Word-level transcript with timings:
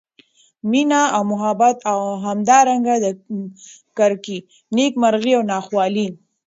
مېنه 0.71 1.01
او 1.15 1.21
محبت 1.31 1.77
او 1.91 1.99
همدا 2.25 2.57
رنګه 2.69 2.95
د 3.03 3.05
کرکي، 3.97 4.37
نیک 4.75 4.93
مرغۍ 5.01 5.31
او 5.37 5.43
نا 5.51 5.57
خوالۍ 5.65 6.07